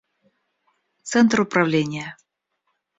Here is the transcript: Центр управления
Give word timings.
Центр 1.03 1.41
управления 1.41 2.17